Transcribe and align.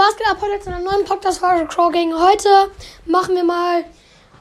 was 0.00 0.16
geht 0.16 0.26
ab 0.28 0.38
heute 0.40 0.58
zu 0.60 0.70
einer 0.70 0.78
neuen 0.78 1.04
Podcast-Folge 1.04 1.66
Crow 1.66 1.92
gegen 1.92 2.18
heute 2.18 2.70
machen 3.04 3.36
wir 3.36 3.44
mal 3.44 3.84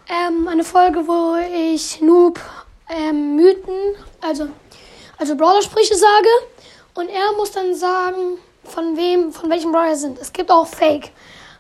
ähm, 0.08 0.48
eine 0.48 0.64
Folge, 0.64 1.06
wo 1.06 1.36
ich 1.36 2.00
Noob 2.00 2.40
ähm, 2.88 3.36
Mythen, 3.36 3.94
also, 4.22 4.48
also 5.18 5.36
Brawler-Sprüche 5.36 5.96
sage 5.96 6.30
und 6.94 7.10
er 7.10 7.34
muss 7.34 7.52
dann 7.52 7.76
sagen, 7.76 8.38
von 8.64 8.96
wem, 8.96 9.34
von 9.34 9.50
welchem 9.50 9.74
Brawler 9.74 9.98
sind. 9.98 10.18
Es 10.20 10.32
gibt 10.32 10.50
auch 10.50 10.66
Fake, 10.66 11.12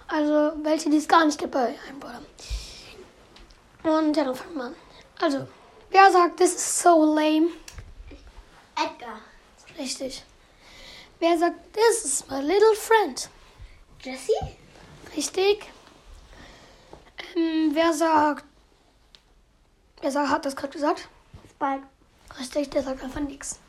also 0.07 0.53
welche, 0.63 0.89
die 0.89 0.97
es 0.97 1.07
gar 1.07 1.25
nicht 1.25 1.37
gibt 1.37 1.51
bei 1.51 1.75
einem 1.89 1.99
Brawler. 1.99 2.21
Und 3.83 4.15
ja, 4.15 4.23
dann 4.23 4.35
fangen 4.35 4.55
wir 4.55 4.63
an. 4.63 4.75
Also, 5.19 5.45
wer 5.89 6.09
sagt, 6.09 6.37
this 6.37 6.55
is 6.55 6.81
so 6.83 7.03
lame? 7.03 7.49
Edgar. 8.77 9.19
Richtig. 9.77 10.23
Wer 11.19 11.37
sagt, 11.37 11.73
this 11.73 12.05
is 12.05 12.25
my 12.29 12.39
little 12.39 12.75
friend? 12.75 13.29
Jesse? 14.03 14.31
Richtig. 15.15 15.65
Ähm, 17.35 17.71
wer 17.73 17.93
sagt. 17.93 18.45
Wer 20.01 20.11
sagt, 20.11 20.29
hat 20.29 20.45
das 20.45 20.55
gerade 20.55 20.73
gesagt? 20.73 21.07
Spike. 21.51 21.83
Richtig, 22.39 22.69
der 22.69 22.83
sagt 22.83 23.03
einfach 23.03 23.19
nichts. 23.19 23.59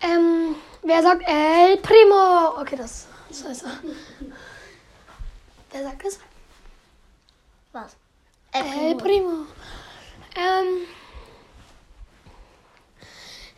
Ähm, 0.00 0.54
wer 0.82 1.02
sagt 1.02 1.22
El 1.26 1.78
Primo? 1.78 2.60
Okay, 2.60 2.76
das, 2.76 3.06
heißt 3.30 3.64
er. 3.64 3.78
Wer 5.72 5.82
sagt 5.84 6.04
das? 6.04 6.18
Was? 7.72 7.96
El 8.52 8.94
Primo. 8.96 9.46
Ähm, 10.36 10.86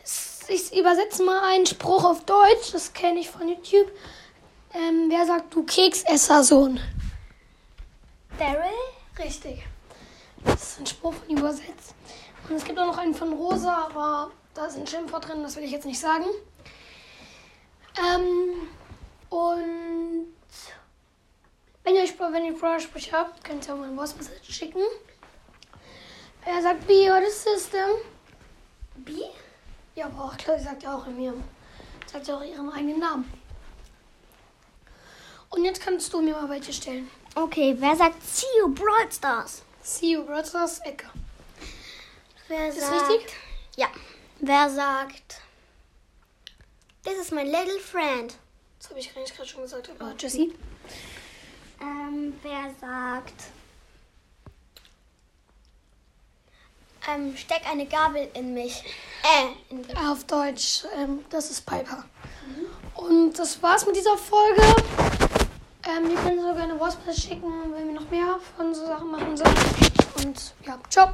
s- 0.03 0.45
ich 0.47 0.75
übersetze 0.77 1.23
mal 1.23 1.43
einen 1.43 1.65
Spruch 1.65 2.03
auf 2.05 2.25
Deutsch, 2.25 2.71
das 2.71 2.93
kenne 2.93 3.19
ich 3.19 3.29
von 3.29 3.47
YouTube. 3.47 3.91
Ähm, 4.73 5.07
wer 5.09 5.25
sagt, 5.25 5.53
du 5.53 5.63
Keksessersohn? 5.63 6.79
Daryl? 8.39 8.71
Richtig. 9.19 9.63
Das 10.45 10.63
ist 10.63 10.79
ein 10.79 10.85
Spruch 10.85 11.13
von 11.13 11.29
übersetzt. 11.29 11.93
Und 12.47 12.55
es 12.55 12.63
gibt 12.63 12.79
auch 12.79 12.87
noch 12.87 12.97
einen 12.97 13.13
von 13.13 13.33
Rosa, 13.33 13.89
aber 13.89 14.31
da 14.53 14.65
ist 14.65 14.77
ein 14.77 14.87
Schimpfwort 14.87 15.27
drin, 15.27 15.43
das 15.43 15.55
will 15.55 15.63
ich 15.63 15.71
jetzt 15.71 15.85
nicht 15.85 15.99
sagen. 15.99 16.25
Ähm, 17.97 18.69
und 19.29 20.27
wenn 21.83 21.95
ihr, 21.95 22.03
wenn 22.03 22.45
ihr 22.45 22.79
Sprüche 22.79 23.11
habt, 23.11 23.43
könnt 23.43 23.67
ihr 23.67 23.73
auch 23.73 23.77
mal 23.77 23.89
ein 23.89 23.95
Voice 23.95 24.15
Message 24.15 24.53
schicken. 24.53 24.81
Er 26.45 26.61
sagt 26.61 26.87
B 26.87 27.09
oder 27.09 27.29
System. 27.29 27.89
B? 28.95 29.13
Ja, 29.95 30.05
aber 30.05 30.25
auch 30.25 30.37
klar, 30.37 30.57
sie 30.57 30.65
sagt 30.65 30.83
ja 30.83 30.95
auch 30.95 31.05
in 31.07 31.19
ihrem, 31.19 31.43
sagt 32.11 32.27
ja 32.27 32.37
auch 32.37 32.43
ihren 32.43 32.69
eigenen 32.71 32.99
Namen. 32.99 33.40
Und 35.51 35.65
jetzt 35.65 35.81
kannst 35.81 36.11
du 36.13 36.21
mir 36.21 36.33
mal 36.33 36.49
welche 36.49 36.73
stellen. 36.73 37.09
Okay, 37.35 37.75
wer 37.77 37.95
sagt 37.95 38.21
See 38.25 38.45
you 38.59 38.73
Brawl 38.73 39.11
Stars? 39.11 39.63
See 39.83 40.13
you, 40.13 40.23
Brothers, 40.23 40.79
Ecke. 40.79 41.07
Wer 42.47 42.69
Ist 42.69 42.81
sagt... 42.81 43.09
richtig? 43.09 43.33
Ja. 43.75 43.87
Wer 44.39 44.69
sagt 44.69 45.41
This 47.03 47.17
is 47.19 47.31
my 47.31 47.43
little 47.43 47.79
friend? 47.79 48.35
Das 48.79 48.89
habe 48.89 48.99
ich 48.99 49.15
eigentlich 49.15 49.35
gerade 49.35 49.49
schon 49.49 49.63
gesagt, 49.63 49.89
aber 49.89 50.13
Jessie. 50.17 50.53
Ähm, 51.79 52.39
wer 52.43 52.73
sagt 52.79 53.33
ähm, 57.09 57.35
steck 57.35 57.61
eine 57.69 57.87
Gabel 57.87 58.29
in 58.33 58.53
mich. 58.53 58.83
Äh, 59.23 59.73
in 59.73 59.97
Auf 59.97 60.23
Deutsch, 60.25 60.83
ähm, 60.95 61.25
das 61.29 61.49
ist 61.49 61.65
Piper. 61.65 62.05
Und 62.95 63.33
das 63.37 63.61
war's 63.63 63.85
mit 63.85 63.95
dieser 63.95 64.17
Folge. 64.17 64.61
Ähm, 65.87 66.11
ihr 66.11 66.15
könnt 66.17 66.41
sogar 66.41 66.63
eine 66.63 66.77
Voice 66.77 66.97
schicken, 67.19 67.51
wenn 67.73 67.87
wir 67.87 67.93
noch 67.93 68.09
mehr 68.11 68.39
von 68.55 68.73
so 68.73 68.85
Sachen 68.85 69.09
machen 69.09 69.35
sollen. 69.35 69.55
Und 70.23 70.53
ja, 70.65 70.77
ciao. 70.89 71.09